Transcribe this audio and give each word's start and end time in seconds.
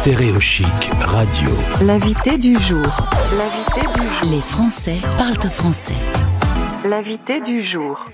Stéréochic 0.00 0.64
Radio. 1.02 1.50
L'invité 1.82 2.38
du 2.38 2.58
jour. 2.58 2.86
L'invité 3.36 3.86
du 3.94 4.00
jour. 4.00 4.32
Les 4.32 4.40
Français 4.40 4.96
parlent 5.18 5.34
français. 5.34 5.92
L'invité 6.88 7.42
du 7.42 7.60
jour. 7.60 8.06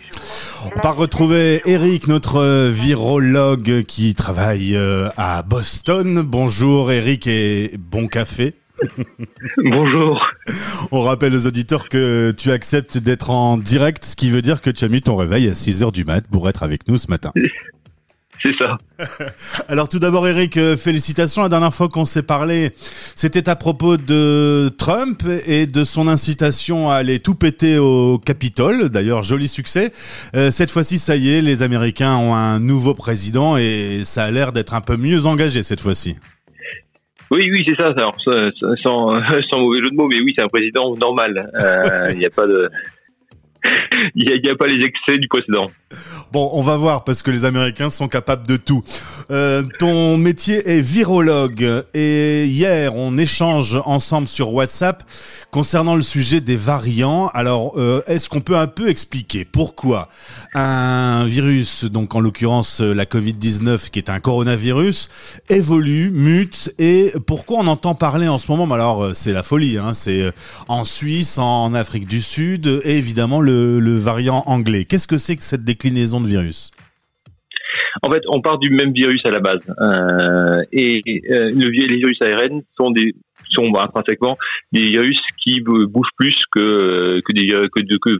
On 0.74 0.80
va 0.80 0.90
retrouver 0.90 1.60
Eric, 1.64 2.08
notre 2.08 2.70
virologue 2.70 3.84
qui 3.84 4.16
travaille 4.16 4.74
euh, 4.74 5.10
à 5.16 5.44
Boston. 5.44 6.22
Bonjour 6.26 6.90
Eric 6.90 7.28
et 7.28 7.76
bon 7.78 8.08
café. 8.08 8.54
Bonjour. 9.58 10.26
On 10.90 11.02
rappelle 11.02 11.36
aux 11.36 11.46
auditeurs 11.46 11.88
que 11.88 12.32
tu 12.36 12.50
acceptes 12.50 12.98
d'être 12.98 13.30
en 13.30 13.58
direct, 13.58 14.04
ce 14.04 14.16
qui 14.16 14.28
veut 14.30 14.42
dire 14.42 14.60
que 14.60 14.70
tu 14.70 14.84
as 14.84 14.88
mis 14.88 15.02
ton 15.02 15.14
réveil 15.14 15.48
à 15.48 15.54
6 15.54 15.84
heures 15.84 15.92
du 15.92 16.04
mat 16.04 16.26
pour 16.26 16.48
être 16.48 16.64
avec 16.64 16.88
nous 16.88 16.98
ce 16.98 17.08
matin. 17.12 17.30
C'est 18.42 18.54
ça. 18.60 18.78
Alors 19.68 19.88
tout 19.88 19.98
d'abord 19.98 20.26
Eric, 20.26 20.56
euh, 20.56 20.76
félicitations. 20.76 21.42
La 21.42 21.48
dernière 21.48 21.72
fois 21.72 21.88
qu'on 21.88 22.04
s'est 22.04 22.22
parlé, 22.22 22.70
c'était 22.74 23.48
à 23.48 23.56
propos 23.56 23.96
de 23.96 24.70
Trump 24.78 25.22
et 25.46 25.66
de 25.66 25.84
son 25.84 26.08
incitation 26.08 26.90
à 26.90 26.96
aller 26.96 27.20
tout 27.20 27.34
péter 27.34 27.78
au 27.78 28.18
Capitole. 28.18 28.88
D'ailleurs, 28.88 29.22
joli 29.22 29.48
succès. 29.48 29.90
Euh, 30.34 30.50
cette 30.50 30.70
fois-ci, 30.70 30.98
ça 30.98 31.16
y 31.16 31.34
est, 31.34 31.42
les 31.42 31.62
Américains 31.62 32.16
ont 32.16 32.34
un 32.34 32.60
nouveau 32.60 32.94
président 32.94 33.56
et 33.56 34.02
ça 34.04 34.24
a 34.24 34.30
l'air 34.30 34.52
d'être 34.52 34.74
un 34.74 34.80
peu 34.80 34.96
mieux 34.96 35.26
engagé 35.26 35.62
cette 35.62 35.80
fois-ci. 35.80 36.16
Oui, 37.30 37.48
oui, 37.50 37.64
c'est 37.66 37.76
ça. 37.76 37.88
Alors, 37.88 38.16
sans, 38.22 39.20
sans, 39.50 39.58
mauvais 39.58 39.78
jeu 39.78 39.90
de 39.90 39.96
mots, 39.96 40.08
mais 40.08 40.20
oui, 40.20 40.32
c'est 40.36 40.44
un 40.44 40.48
président 40.48 40.94
normal. 40.96 41.50
Euh, 41.60 42.10
il 42.12 42.18
n'y 42.18 42.26
a 42.26 42.30
pas 42.30 42.46
de 42.46 42.70
il 44.14 44.40
n'y 44.42 44.50
a, 44.50 44.54
pas 44.56 44.66
les 44.66 44.84
excès 44.84 45.18
du 45.18 45.28
précédent. 45.28 45.70
Bon, 46.32 46.50
on 46.52 46.62
va 46.62 46.76
voir 46.76 47.04
parce 47.04 47.22
que 47.22 47.30
les 47.30 47.44
Américains 47.44 47.90
sont 47.90 48.08
capables 48.08 48.46
de 48.46 48.56
tout. 48.56 48.82
Euh, 49.30 49.62
ton 49.78 50.16
métier 50.16 50.68
est 50.68 50.80
virologue 50.80 51.84
et 51.94 52.44
hier 52.44 52.96
on 52.96 53.16
échange 53.16 53.78
ensemble 53.84 54.28
sur 54.28 54.52
WhatsApp 54.52 55.04
concernant 55.50 55.94
le 55.94 56.02
sujet 56.02 56.40
des 56.40 56.56
variants. 56.56 57.28
Alors, 57.28 57.78
euh, 57.78 58.02
est-ce 58.06 58.28
qu'on 58.28 58.40
peut 58.40 58.56
un 58.56 58.66
peu 58.66 58.88
expliquer 58.88 59.44
pourquoi 59.44 60.08
un 60.54 61.24
virus, 61.26 61.84
donc 61.84 62.14
en 62.14 62.20
l'occurrence 62.20 62.80
la 62.80 63.04
Covid-19 63.04 63.90
qui 63.90 63.98
est 63.98 64.10
un 64.10 64.20
coronavirus, 64.20 65.40
évolue, 65.48 66.10
mute 66.12 66.74
et 66.78 67.12
pourquoi 67.26 67.58
on 67.60 67.66
entend 67.66 67.94
parler 67.94 68.28
en 68.28 68.38
ce 68.38 68.50
moment? 68.50 68.72
Alors, 68.74 69.04
euh, 69.04 69.14
c'est 69.14 69.32
la 69.32 69.42
folie. 69.42 69.78
Hein, 69.78 69.94
c'est 69.94 70.32
en 70.68 70.84
Suisse, 70.84 71.38
en 71.38 71.74
Afrique 71.74 72.06
du 72.06 72.20
Sud 72.20 72.80
et 72.84 72.98
évidemment 72.98 73.40
le 73.40 73.55
le, 73.56 73.98
variant 73.98 74.42
anglais. 74.46 74.84
Qu'est-ce 74.84 75.06
que 75.06 75.18
c'est 75.18 75.36
que 75.36 75.42
cette 75.42 75.64
déclinaison 75.64 76.20
de 76.20 76.26
virus? 76.26 76.70
En 78.02 78.10
fait, 78.10 78.22
on 78.28 78.40
part 78.40 78.58
du 78.58 78.70
même 78.70 78.92
virus 78.92 79.20
à 79.24 79.30
la 79.30 79.40
base, 79.40 79.60
euh, 79.80 80.62
et 80.72 81.02
euh, 81.30 81.50
le, 81.54 81.68
les 81.70 81.96
virus 81.96 82.20
ARN 82.20 82.62
sont 82.76 82.90
des 82.90 83.14
sont 83.50 83.72
intrinsèquement 83.78 84.36
des 84.72 84.82
virus 84.82 85.18
qui 85.42 85.60
bougent 85.60 86.14
plus 86.16 86.36
que 86.52 87.20
que 87.20 87.32
des 87.32 87.46
que, 87.46 88.18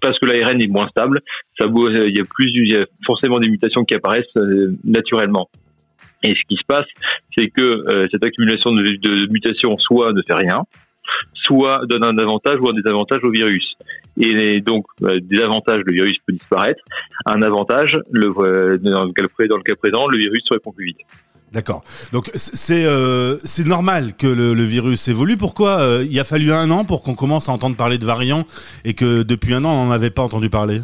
parce 0.00 0.18
que 0.18 0.26
l'ARN 0.26 0.60
est 0.60 0.68
moins 0.68 0.86
stable, 0.88 1.20
ça 1.58 1.66
il 1.66 2.16
y 2.16 2.20
a 2.20 2.24
plus 2.24 2.50
il 2.54 2.72
y 2.72 2.76
a 2.76 2.84
forcément 3.04 3.38
des 3.38 3.48
mutations 3.48 3.84
qui 3.84 3.94
apparaissent 3.94 4.36
euh, 4.36 4.76
naturellement. 4.84 5.48
Et 6.22 6.34
ce 6.34 6.40
qui 6.48 6.56
se 6.56 6.66
passe, 6.66 6.86
c'est 7.36 7.48
que 7.50 8.06
cette 8.10 8.24
accumulation 8.24 8.72
de, 8.72 8.82
de, 8.82 9.30
mutations 9.30 9.76
soit 9.78 10.12
ne 10.12 10.22
fait 10.22 10.34
rien, 10.34 10.62
soit 11.46 11.80
donne 11.86 12.04
un 12.04 12.18
avantage 12.18 12.58
ou 12.60 12.68
un 12.68 12.74
désavantage 12.74 13.22
au 13.22 13.30
virus. 13.30 13.76
Et 14.18 14.60
donc, 14.60 14.86
euh, 15.02 15.20
des 15.20 15.40
avantages, 15.40 15.82
le 15.84 15.92
virus 15.92 16.16
peut 16.26 16.32
disparaître. 16.32 16.82
Un 17.26 17.42
avantage, 17.42 17.92
le, 18.10 18.32
euh, 18.38 18.78
dans, 18.78 19.04
le 19.04 19.12
cas, 19.12 19.46
dans 19.46 19.56
le 19.56 19.62
cas 19.62 19.74
présent, 19.76 20.06
le 20.08 20.18
virus 20.18 20.42
se 20.48 20.54
répond 20.54 20.72
plus 20.72 20.86
vite. 20.86 20.98
D'accord. 21.52 21.82
Donc 22.12 22.30
c'est 22.34 22.84
euh, 22.84 23.36
c'est 23.44 23.66
normal 23.66 24.14
que 24.18 24.26
le, 24.26 24.52
le, 24.52 24.62
virus 24.64 25.08
évolue. 25.08 25.36
Pourquoi 25.36 25.78
euh, 25.78 26.04
il 26.10 26.18
a 26.18 26.24
fallu 26.24 26.52
un 26.52 26.70
an 26.70 26.84
pour 26.84 27.02
qu'on 27.02 27.14
commence 27.14 27.48
à 27.48 27.52
entendre 27.52 27.76
parler 27.76 27.98
de 27.98 28.04
variants 28.04 28.44
et 28.84 28.94
que 28.94 29.22
depuis 29.22 29.54
un 29.54 29.64
an 29.64 29.70
on 29.70 29.86
n'en 29.86 29.90
avait 29.92 30.10
pas 30.10 30.22
entendu 30.22 30.50
parler? 30.50 30.80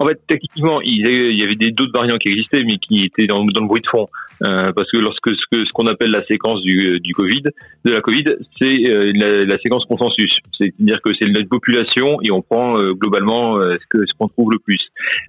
En 0.00 0.06
fait, 0.06 0.20
techniquement, 0.26 0.80
il 0.82 1.38
y 1.38 1.42
avait 1.42 1.70
d'autres 1.70 1.92
variants 1.94 2.18
qui 2.18 2.30
existaient, 2.30 2.64
mais 2.64 2.78
qui 2.78 3.04
étaient 3.06 3.28
dans, 3.28 3.44
dans 3.44 3.60
le 3.60 3.68
bruit 3.68 3.80
de 3.80 3.86
fond. 3.86 4.08
Euh, 4.42 4.72
parce 4.72 4.90
que 4.90 4.98
lorsque 4.98 5.30
ce 5.30 5.44
que 5.50 5.64
ce 5.64 5.72
qu'on 5.72 5.86
appelle 5.86 6.10
la 6.10 6.24
séquence 6.26 6.60
du, 6.62 6.98
du 7.00 7.14
Covid, 7.14 7.42
de 7.84 7.90
la 7.90 8.00
Covid, 8.00 8.24
c'est 8.60 8.90
euh, 8.90 9.12
la, 9.14 9.44
la, 9.44 9.58
séquence 9.58 9.84
consensus. 9.86 10.32
C'est-à-dire 10.58 11.00
que 11.02 11.10
c'est 11.18 11.28
notre 11.28 11.48
population 11.48 12.18
et 12.22 12.30
on 12.32 12.42
prend 12.42 12.76
euh, 12.78 12.92
globalement 12.92 13.56
ce 13.60 13.86
que 13.88 14.04
ce 14.06 14.12
qu'on 14.18 14.28
trouve 14.28 14.52
le 14.52 14.58
plus. 14.58 14.80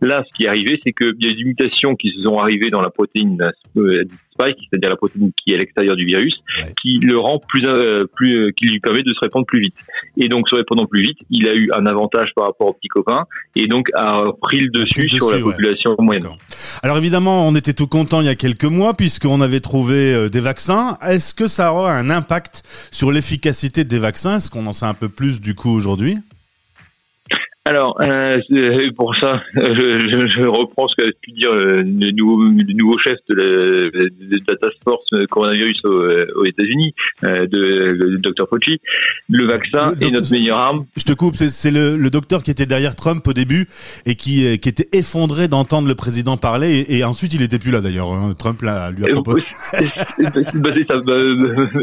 Là, 0.01 0.23
ce 0.27 0.33
qui 0.35 0.45
est 0.45 0.49
arrivé, 0.49 0.79
c'est 0.83 0.93
qu'il 0.93 1.15
y 1.19 1.31
a 1.31 1.35
des 1.35 1.43
mutations 1.43 1.95
qui 1.95 2.11
se 2.11 2.23
sont 2.23 2.35
arrivées 2.35 2.69
dans 2.69 2.81
la 2.81 2.89
protéine 2.89 3.37
spike, 3.75 4.57
c'est-à-dire 4.69 4.89
la 4.89 4.95
protéine 4.95 5.31
qui 5.37 5.51
est 5.51 5.55
à 5.55 5.59
l'extérieur 5.59 5.95
du 5.95 6.05
virus, 6.05 6.35
qui 6.81 6.99
le 6.99 7.17
rend 7.17 7.39
plus, 7.47 7.63
plus, 8.15 8.53
qui 8.53 8.67
lui 8.67 8.79
permet 8.79 9.03
de 9.03 9.13
se 9.13 9.19
répandre 9.21 9.45
plus 9.45 9.61
vite. 9.61 9.75
Et 10.17 10.27
donc, 10.27 10.49
se 10.49 10.55
répandant 10.55 10.85
plus 10.85 11.01
vite, 11.01 11.17
il 11.29 11.47
a 11.47 11.53
eu 11.53 11.69
un 11.73 11.85
avantage 11.85 12.29
par 12.35 12.45
rapport 12.45 12.67
aux 12.67 12.73
petits 12.73 12.87
copains 12.87 13.25
et 13.55 13.67
donc 13.67 13.87
a 13.93 14.23
pris 14.41 14.59
le 14.59 14.69
dessus, 14.69 15.09
sur 15.09 15.31
la 15.31 15.39
population 15.39 15.95
moyenne. 15.99 16.27
Alors 16.83 16.97
évidemment, 16.97 17.47
on 17.47 17.55
était 17.55 17.73
tout 17.73 17.87
content 17.87 18.21
il 18.21 18.27
y 18.27 18.29
a 18.29 18.35
quelques 18.35 18.65
mois 18.65 18.93
puisqu'on 18.95 19.41
avait 19.41 19.59
trouvé 19.59 20.13
euh, 20.13 20.29
des 20.29 20.39
vaccins. 20.39 20.97
Est-ce 21.01 21.33
que 21.33 21.47
ça 21.47 21.73
aura 21.73 21.93
un 21.93 22.09
impact 22.09 22.63
sur 22.91 23.11
l'efficacité 23.11 23.83
des 23.83 23.99
vaccins? 23.99 24.37
Est-ce 24.37 24.49
qu'on 24.49 24.65
en 24.67 24.73
sait 24.73 24.85
un 24.85 24.93
peu 24.93 25.09
plus 25.09 25.41
du 25.41 25.55
coup 25.55 25.71
aujourd'hui? 25.71 26.17
Alors, 27.67 27.99
euh, 27.99 28.39
pour 28.95 29.15
ça, 29.15 29.41
je, 29.55 30.27
je, 30.27 30.45
reprends 30.45 30.87
ce 30.87 30.95
qu'a 31.03 31.11
pu 31.19 31.31
dire 31.31 31.49
euh, 31.49 31.77
le 31.77 32.11
nouveau, 32.11 32.43
le 32.43 32.73
nouveau 32.73 32.99
chef 32.99 33.17
de 33.27 33.33
la, 33.33 33.43
de 33.43 34.41
la 34.47 34.55
task 34.57 34.75
force 34.83 35.09
coronavirus 35.31 35.81
aux, 35.85 36.45
États-Unis, 36.45 36.93
euh, 37.23 37.47
de, 37.47 37.57
le 37.57 38.17
docteur 38.19 38.47
Fauci. 38.49 38.79
Le 39.29 39.47
vaccin 39.47 39.95
est 39.99 40.11
notre 40.11 40.31
meilleure 40.31 40.59
arme. 40.59 40.85
Je 40.95 41.05
te 41.05 41.13
coupe, 41.13 41.35
c'est 41.37 41.71
le, 41.71 41.95
le, 41.95 42.09
docteur 42.11 42.43
qui 42.43 42.51
était 42.51 42.67
derrière 42.67 42.95
Trump 42.95 43.27
au 43.27 43.33
début 43.33 43.65
et 44.05 44.13
qui, 44.13 44.45
euh, 44.45 44.57
qui 44.57 44.69
était 44.69 44.87
effondré 44.95 45.47
d'entendre 45.47 45.87
le 45.87 45.95
président 45.95 46.37
parler 46.37 46.85
et, 46.87 46.97
et, 46.97 47.03
ensuite 47.03 47.33
il 47.33 47.41
était 47.41 47.57
plus 47.57 47.71
là 47.71 47.81
d'ailleurs. 47.81 48.13
Hein. 48.13 48.33
Trump 48.37 48.61
là, 48.61 48.91
lui 48.91 49.05
a 49.05 49.07
euh, 49.07 49.13
proposé. 49.13 49.41
bah, 49.73 50.69
ça, 50.87 50.99
bah, 51.03 51.15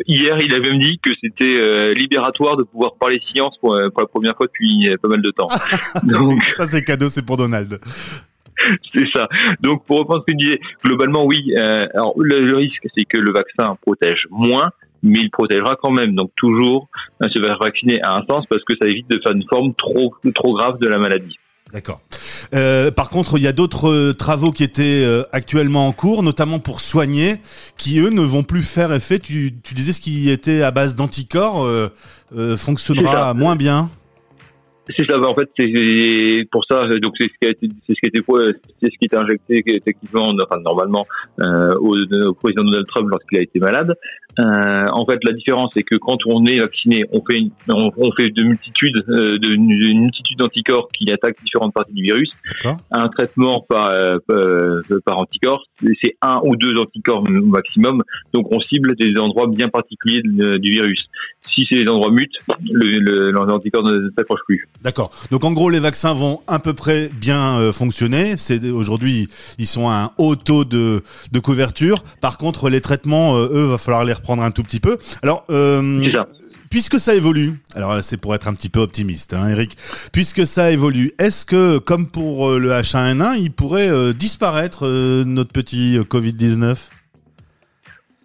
hier, 0.07 0.39
il 0.41 0.55
a 0.55 0.61
même 0.61 0.79
dit 0.79 1.01
que 1.05 1.11
c'était 1.21 1.95
libératoire 1.95 2.57
de 2.57 2.63
pouvoir 2.63 2.95
parler 3.01 3.21
science 3.33 3.57
pour, 3.61 3.77
pour 3.93 4.01
la 4.01 4.07
première 4.07 4.37
fois 4.37 4.47
depuis 4.47 4.89
pas 5.03 5.09
mal 5.09 5.23
de 5.23 5.31
temps. 5.33 5.49
Donc, 6.05 6.43
ça 6.57 6.67
c'est 6.67 6.85
cadeau, 6.85 7.09
c'est 7.09 7.25
pour 7.25 7.37
Donald. 7.37 7.79
c'est 8.95 9.07
ça. 9.15 9.29
Donc 9.61 9.85
pour 9.87 9.99
reprendre 9.99 10.25
ce 10.27 10.33
que 10.33 10.39
tu 10.39 10.45
disais, 10.45 10.61
globalement 10.85 11.25
oui. 11.25 11.53
Euh, 11.57 11.87
alors 11.95 12.15
le, 12.19 12.55
risque 12.55 12.87
c'est 12.97 13.05
que 13.05 13.19
le 13.19 13.33
vaccin 13.33 13.77
protège 13.83 14.27
moins, 14.31 14.71
mais 15.03 15.21
il 15.21 15.31
protégera 15.31 15.77
quand 15.81 15.91
même. 15.91 16.15
Donc 16.15 16.31
toujours 16.37 16.89
euh, 17.23 17.29
se 17.29 17.41
faire 17.41 17.59
vacciner 17.61 18.01
a 18.03 18.17
un 18.17 18.25
sens 18.27 18.45
parce 18.49 18.63
que 18.65 18.75
ça 18.81 18.87
évite 18.87 19.09
de 19.11 19.21
faire 19.23 19.33
une 19.33 19.45
forme 19.49 19.75
trop 19.75 20.15
trop 20.35 20.55
grave 20.55 20.79
de 20.81 20.89
la 20.89 20.99
maladie. 20.99 21.37
D'accord. 21.73 22.03
Euh, 22.53 22.91
par 22.91 23.09
contre, 23.09 23.39
il 23.39 23.43
y 23.43 23.47
a 23.47 23.53
d'autres 23.53 23.89
euh, 23.89 24.13
travaux 24.13 24.53
qui 24.53 24.63
étaient 24.63 25.07
actuellement 25.33 25.87
en 25.87 25.93
cours, 25.93 26.23
notamment 26.23 26.59
pour 26.59 26.81
soigner, 26.81 27.37
qui 27.79 27.99
eux 27.99 28.11
ne 28.11 28.21
vont 28.21 28.43
plus 28.43 28.63
faire 28.63 28.93
effet. 28.93 29.19
Tu, 29.19 29.55
tu 29.63 29.73
disais 29.73 29.95
ce 29.95 30.01
qui 30.03 30.31
était 30.31 30.63
à 30.63 30.71
base 30.71 30.97
d'anticorps 30.97 31.67
fonctionnera 32.57 33.33
moins 33.33 33.57
bien. 33.57 33.89
C'est 34.89 35.09
ça. 35.09 35.17
En 35.19 35.35
fait, 35.35 35.49
c'est 35.57 36.45
pour 36.51 36.65
ça. 36.69 36.89
Donc 36.99 37.15
c'est 37.19 37.29
ce 37.29 37.39
qui 37.41 37.47
a 37.47 37.51
été, 37.51 37.69
c'est 37.87 37.95
ce 37.95 38.01
qui 38.01 38.07
a 38.07 38.09
été, 38.09 38.21
c'est 38.81 38.91
ce 38.91 38.99
qui 38.99 39.05
était 39.05 39.17
injecté 39.17 39.63
effectivement, 39.67 40.35
enfin 40.43 40.61
normalement 40.61 41.07
euh, 41.41 41.75
au, 41.77 41.97
au, 41.97 42.35
président 42.35 42.65
Donald 42.65 42.87
Trump 42.89 43.09
lorsqu'il 43.09 43.39
a 43.39 43.43
été 43.43 43.61
malade. 43.61 43.97
Euh, 44.39 44.87
en 44.93 45.05
fait, 45.05 45.19
la 45.25 45.33
différence, 45.33 45.71
c'est 45.77 45.83
que 45.83 45.97
quand 45.97 46.19
on 46.27 46.45
est 46.47 46.59
vacciné, 46.59 47.05
on 47.13 47.23
fait, 47.25 47.39
une, 47.39 47.51
on, 47.69 47.91
on, 47.97 48.13
fait 48.13 48.31
de 48.31 48.43
multitudes, 48.43 49.05
euh, 49.09 49.39
de, 49.39 49.51
une 49.51 50.01
multitude 50.01 50.39
d'anticorps 50.39 50.89
qui 50.93 51.13
attaquent 51.13 51.43
différentes 51.43 51.75
parties 51.75 51.93
du 51.93 52.03
virus. 52.03 52.31
Un 52.91 53.09
traitement 53.09 53.65
par, 53.69 53.89
euh, 53.89 54.19
par 55.05 55.19
anticorps, 55.19 55.65
c'est 56.03 56.17
un 56.23 56.41
ou 56.45 56.57
deux 56.57 56.79
anticorps 56.79 57.23
maximum. 57.29 58.03
Donc, 58.33 58.47
on 58.51 58.61
cible 58.61 58.95
des 58.97 59.19
endroits 59.19 59.49
bien 59.49 59.69
particuliers 59.69 60.23
du 60.23 60.71
virus. 60.71 61.09
Si 61.55 61.67
ces 61.71 61.87
endroits 61.87 62.11
mutent, 62.11 62.39
l'anticorps 62.71 63.83
le, 63.83 64.07
ne 64.07 64.11
s'accroche 64.17 64.41
plus. 64.47 64.69
D'accord. 64.83 65.11
Donc, 65.31 65.45
en 65.45 65.53
gros, 65.53 65.69
les 65.69 65.81
vaccins 65.81 66.15
vont 66.15 66.41
à 66.47 66.59
peu 66.59 66.73
près 66.73 67.09
bien 67.21 67.59
euh, 67.59 67.73
fonctionner. 67.73 68.37
C'est 68.37 68.71
aujourd'hui, 68.71 69.29
ils 69.59 69.67
sont 69.67 69.89
à 69.89 69.95
un 69.95 70.11
haut 70.19 70.37
taux 70.37 70.65
de, 70.65 71.03
de 71.33 71.39
couverture. 71.41 72.03
Par 72.21 72.39
contre, 72.39 72.71
les 72.71 72.81
traitements, 72.81 73.37
eux, 73.37 73.67
va 73.67 73.77
falloir 73.77 74.05
les 74.05 74.15
prendre 74.23 74.43
un 74.43 74.51
tout 74.51 74.63
petit 74.63 74.81
peu. 74.81 74.99
Alors, 75.23 75.45
euh, 75.51 76.11
puisque 76.71 76.99
ça 76.99 77.15
évolue, 77.15 77.61
alors 77.75 78.03
c'est 78.03 78.17
pour 78.17 78.35
être 78.35 78.49
un 78.49 78.55
petit 78.55 78.69
peu 78.69 78.81
optimiste, 78.81 79.35
hein, 79.35 79.49
Eric, 79.49 79.77
puisque 80.13 80.47
ça 80.47 80.71
évolue, 80.71 81.13
est-ce 81.19 81.45
que, 81.45 81.79
comme 81.79 82.07
pour 82.07 82.51
euh, 82.51 82.59
le 82.59 82.71
H1N1, 82.71 83.39
il 83.39 83.53
pourrait 83.53 83.91
euh, 83.91 84.13
disparaître 84.13 84.87
notre 85.25 85.53
petit 85.53 85.99
Covid-19 85.99 86.77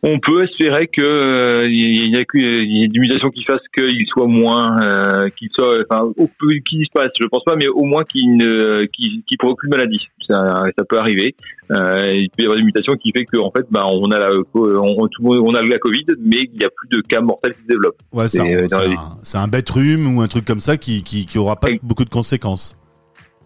on 0.03 0.19
peut 0.19 0.43
espérer 0.43 0.87
que 0.87 1.01
euh, 1.01 1.67
il 1.67 2.13
y, 2.13 2.15
a, 2.15 2.23
y 2.33 2.83
ait 2.83 2.87
des 2.87 2.99
mutations 2.99 3.29
qui 3.29 3.43
fassent 3.43 3.67
qu'il 3.75 4.05
soit 4.07 4.27
moins, 4.27 4.79
euh, 4.81 5.29
qu'il 5.37 5.49
soit, 5.53 5.79
enfin, 5.89 6.11
qu'il 6.39 6.79
disparaisse. 6.79 7.11
Je 7.19 7.25
pense 7.25 7.43
pas, 7.43 7.55
mais 7.55 7.67
au 7.67 7.83
moins 7.83 8.03
qu'il 8.03 8.37
ne, 8.37 8.85
qu'il 8.85 9.23
qu 9.23 9.37
provoque 9.37 9.59
plus 9.59 9.69
de 9.69 9.75
maladie. 9.75 10.07
Ça, 10.27 10.63
ça 10.77 10.83
peut 10.83 10.99
arriver. 10.99 11.35
Euh, 11.71 12.13
il 12.13 12.29
peut 12.29 12.43
y 12.43 12.45
avoir 12.45 12.57
des 12.57 12.63
mutations 12.63 12.95
qui 12.95 13.11
fait 13.11 13.25
qu'en 13.25 13.51
fait, 13.51 13.65
ben, 13.71 13.85
on 13.89 14.11
a 14.11 14.19
la, 14.19 14.29
on, 14.53 15.07
tout, 15.07 15.23
on 15.23 15.53
a 15.55 15.61
la 15.61 15.79
Covid, 15.79 16.05
mais 16.19 16.37
il 16.51 16.59
n'y 16.59 16.65
a 16.65 16.69
plus 16.69 16.89
de 16.89 17.01
cas 17.01 17.21
mortels 17.21 17.53
qui 17.53 17.61
se 17.61 17.67
développent. 17.67 18.01
Ouais, 18.13 18.27
c'est 18.27 18.41
un, 18.41 19.41
un, 19.41 19.47
bête 19.47 19.69
rhume 19.69 20.15
ou 20.15 20.21
un 20.21 20.27
truc 20.27 20.45
comme 20.45 20.59
ça 20.59 20.77
qui, 20.77 21.03
qui, 21.03 21.25
qui 21.25 21.37
aura 21.37 21.55
pas 21.55 21.69
beaucoup 21.81 22.05
de 22.05 22.09
conséquences. 22.09 22.79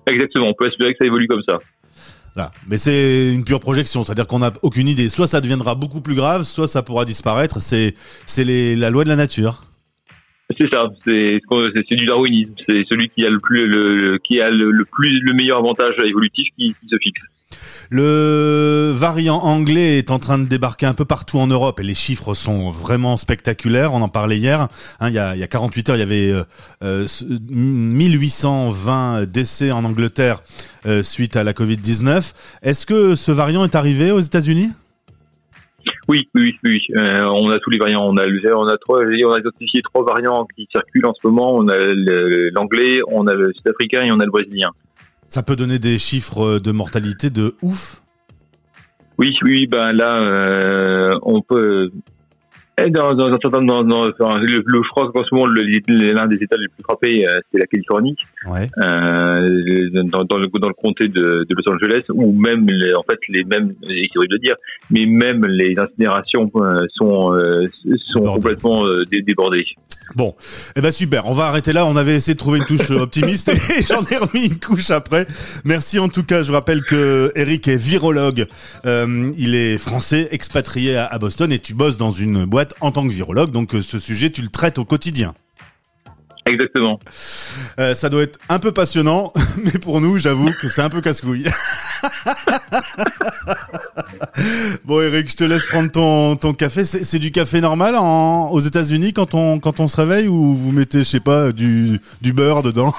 Exactement. 0.08 0.48
On 0.50 0.54
peut 0.54 0.68
espérer 0.68 0.94
que 0.94 0.98
ça 1.00 1.06
évolue 1.06 1.28
comme 1.28 1.44
ça. 1.48 1.60
Mais 2.68 2.78
c'est 2.78 3.34
une 3.34 3.44
pure 3.44 3.60
projection, 3.60 4.04
c'est-à-dire 4.04 4.28
qu'on 4.28 4.40
n'a 4.40 4.52
aucune 4.62 4.88
idée. 4.88 5.10
Soit 5.10 5.28
ça 5.28 5.42
deviendra 5.42 5.76
beaucoup 5.76 6.02
plus 6.02 6.16
grave, 6.16 6.44
soit 6.44 6.68
ça 6.68 6.82
pourra 6.82 7.06
disparaître. 7.06 7.62
C'est 7.62 7.94
c'est 8.26 8.46
la 8.76 8.90
loi 8.90 9.04
de 9.04 9.10
la 9.10 9.16
nature. 9.16 9.66
C'est 10.58 10.70
ça, 10.72 10.90
c'est 11.06 11.96
du 11.96 12.06
darwinisme. 12.06 12.54
C'est 12.68 12.84
celui 12.90 13.10
qui 13.10 13.26
a 13.26 13.30
le 13.30 13.40
plus 13.40 13.68
le, 13.68 14.18
qui 14.18 14.42
a 14.42 14.50
le, 14.50 14.86
plus 14.86 15.20
le 15.22 15.34
meilleur 15.34 15.60
avantage 15.60 15.96
évolutif 16.06 16.48
qui 16.58 16.76
se 16.90 16.98
fixe. 17.02 17.22
Le 17.90 18.94
variant 18.96 19.40
anglais 19.40 19.98
est 19.98 20.12
en 20.12 20.20
train 20.20 20.38
de 20.38 20.46
débarquer 20.46 20.86
un 20.86 20.94
peu 20.94 21.04
partout 21.04 21.40
en 21.40 21.48
Europe 21.48 21.80
et 21.82 21.84
les 21.84 21.94
chiffres 21.94 22.34
sont 22.34 22.72
vraiment 22.72 23.18
spectaculaires. 23.18 23.94
On 23.94 24.02
en 24.02 24.08
parlait 24.08 24.38
hier. 24.38 24.70
Hein, 25.02 25.10
il, 25.10 25.14
y 25.14 25.20
a, 25.20 25.36
il 25.36 25.40
y 25.40 25.44
a 25.44 25.48
48 25.48 25.90
heures, 25.90 25.96
il 25.98 26.00
y 26.00 26.04
avait 26.04 26.34
euh, 26.84 27.06
1820 27.50 29.22
euh, 29.22 29.26
décès 29.26 29.72
en 29.72 29.84
Angleterre 29.84 30.42
euh, 30.86 31.04
suite 31.04 31.36
à 31.36 31.44
la 31.44 31.52
Covid-19. 31.52 32.34
Est-ce 32.64 32.86
que 32.86 33.16
ce 33.16 33.32
variant 33.32 33.66
est 33.66 33.76
arrivé 33.76 34.12
aux 34.12 34.22
États-Unis? 34.22 34.70
Oui, 36.12 36.28
oui, 36.36 36.56
oui. 36.66 36.82
Euh, 36.98 37.26
on 37.30 37.50
a 37.50 37.60
tous 37.60 37.70
les 37.70 37.78
variants. 37.78 38.06
On 38.06 38.18
a, 38.18 38.26
on 38.26 38.68
a 38.68 38.78
trois, 38.78 39.00
on 39.00 39.32
a 39.32 39.40
identifié 39.40 39.82
trois 39.82 40.04
variants 40.04 40.46
qui 40.54 40.68
circulent 40.70 41.06
en 41.06 41.14
ce 41.14 41.26
moment. 41.26 41.56
On 41.56 41.70
a 41.70 41.78
l'anglais, 42.54 43.00
on 43.08 43.28
a 43.28 43.34
le 43.34 43.54
sud-africain 43.54 44.04
et 44.04 44.12
on 44.12 44.20
a 44.20 44.26
le 44.26 44.32
brésilien. 44.32 44.72
Ça 45.28 45.42
peut 45.42 45.56
donner 45.56 45.80
des 45.80 45.98
chiffres 46.00 46.60
de 46.60 46.72
mortalité 46.74 47.30
de 47.30 47.56
ouf? 47.62 48.02
Oui, 49.18 49.38
oui, 49.44 49.68
ben 49.68 49.94
là, 49.94 50.22
euh, 50.22 51.12
on 51.22 51.42
peut 51.42 51.92
dans, 52.90 53.14
dans 53.14 53.30
certain 53.40 53.62
dans, 53.62 53.84
dans, 53.84 54.06
le, 54.06 54.64
le, 54.66 54.84
je 54.84 54.90
crois 54.90 55.12
qu'en 55.12 55.24
ce 55.24 55.34
moment 55.34 55.48
l'un 55.48 56.28
des 56.28 56.36
États 56.38 56.58
les 56.58 56.68
plus 56.68 56.84
frappés 56.84 57.28
euh, 57.28 57.40
c'est 57.52 57.60
la 57.60 57.68
Californie 57.68 58.16
ouais. 58.48 58.70
euh, 58.78 59.90
dans, 60.04 60.24
dans, 60.24 60.38
le 60.38 60.48
dans 60.48 60.68
le 60.68 60.74
comté 60.74 61.08
de, 61.08 61.46
de 61.48 61.56
Los 61.56 61.74
Angeles 61.74 62.04
où 62.10 62.32
même 62.32 62.66
les, 62.70 62.94
en 62.94 63.04
fait 63.04 63.20
les 63.30 63.44
mêmes 63.44 63.74
c'est 63.88 64.18
horrible 64.18 64.34
de 64.34 64.38
dire 64.38 64.56
mais 64.90 65.06
même 65.06 65.46
les 65.46 65.76
incinérations 65.78 66.50
euh, 66.56 66.86
sont 66.96 67.34
euh, 67.34 67.68
sont 68.12 68.24
complètement 68.24 68.86
euh, 68.86 69.04
débordées 69.06 69.66
Bon, 70.16 70.36
eh 70.76 70.82
ben 70.82 70.92
super, 70.92 71.26
on 71.28 71.34
va 71.34 71.46
arrêter 71.46 71.72
là. 71.74 71.86
On 71.86 71.96
avait 71.96 72.16
essayé 72.16 72.34
de 72.34 72.40
trouver 72.40 72.60
une 72.60 72.66
touche 72.66 72.90
optimiste 72.92 73.50
et 73.78 73.82
j'en 73.84 74.02
ai 74.04 74.18
remis 74.18 74.48
une 74.48 74.60
couche 74.60 74.92
après. 74.92 75.26
Merci 75.64 76.00
en 76.00 76.10
tout 76.10 76.24
cas. 76.24 76.44
Je 76.44 76.52
rappelle 76.52 76.82
que 76.82 77.32
Eric 77.36 77.68
est 77.68 77.78
virologue. 77.78 78.48
Euh, 78.86 79.32
il 79.38 79.56
est 79.56 79.78
français, 79.78 80.28
expatrié 80.32 80.98
à, 80.98 81.18
Boston 81.18 81.52
et 81.52 81.60
tu 81.60 81.74
bosses 81.74 81.98
dans 81.98 82.12
une 82.12 82.46
boîte 82.46 82.71
en 82.80 82.92
tant 82.92 83.04
que 83.04 83.12
virologue. 83.12 83.52
Donc 83.52 83.76
euh, 83.76 83.82
ce 83.82 84.00
sujet, 84.00 84.30
tu 84.30 84.42
le 84.42 84.50
traites 84.50 84.78
au 84.78 84.86
quotidien. 84.86 85.34
Exactement. 86.46 87.00
Euh, 87.80 87.94
ça 87.94 88.10
doit 88.10 88.24
être 88.24 88.40
un 88.50 88.58
peu 88.58 88.72
passionnant, 88.72 89.32
mais 89.64 89.78
pour 89.80 90.02
nous, 90.02 90.18
j'avoue 90.18 90.52
que 90.60 90.70
c'est 90.70 90.82
un 90.82 90.90
peu 90.90 91.00
casse-couille. 91.00 91.46
bon, 94.86 95.02
Eric, 95.02 95.30
je 95.30 95.36
te 95.36 95.44
laisse 95.44 95.68
prendre 95.68 95.92
ton, 95.92 96.36
ton 96.36 96.54
café. 96.54 96.84
C'est 96.84 97.20
du 97.20 97.32
café 97.32 97.62
normal 97.62 97.96
en, 97.96 98.50
aux 98.50 98.60
États-Unis 98.60 99.14
quand 99.14 99.36
on, 99.36 99.60
quand 99.60 99.80
on 99.80 99.88
se 99.88 99.98
réveille 99.98 100.28
ou 100.28 100.56
vous 100.56 100.72
mettez, 100.72 101.00
je 101.00 101.04
sais 101.04 101.20
pas, 101.20 101.52
du, 101.52 102.00
du 102.22 102.34
beurre 102.34 102.64
dedans? 102.64 102.94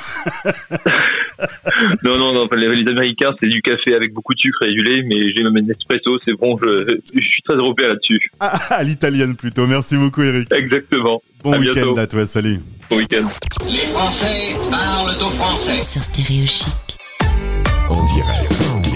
Non, 2.02 2.18
non, 2.18 2.32
non. 2.32 2.48
Les, 2.56 2.68
les 2.68 2.90
Américains, 2.90 3.34
c'est 3.40 3.48
du 3.48 3.62
café 3.62 3.94
avec 3.94 4.12
beaucoup 4.12 4.34
de 4.34 4.38
sucre 4.38 4.64
et 4.64 4.72
du 4.72 4.82
lait, 4.82 5.02
mais 5.02 5.32
j'ai 5.32 5.42
même 5.42 5.56
un 5.56 5.68
espresso, 5.70 6.18
c'est 6.24 6.34
bon. 6.34 6.56
Je, 6.58 6.98
je, 7.14 7.20
suis 7.20 7.42
très 7.42 7.54
européen 7.54 7.88
là-dessus. 7.88 8.20
Ah, 8.40 8.58
à 8.70 8.82
l'italienne 8.82 9.36
plutôt. 9.36 9.66
Merci 9.66 9.96
beaucoup, 9.96 10.22
Eric. 10.22 10.52
Exactement. 10.52 11.22
Bon 11.42 11.58
week-end 11.58 11.94
à 11.96 12.06
toi. 12.06 12.24
Salut. 12.26 12.60
Bon 12.90 12.96
week-end. 12.96 13.28
Les 13.66 13.92
Français 13.92 14.54
parlent 14.70 15.16
au 15.16 15.30
français. 15.30 15.82
Sur 15.82 16.02
Stéréo 16.02 16.46
Chic. 16.46 16.72
On 17.90 18.04
dirait. 18.04 18.91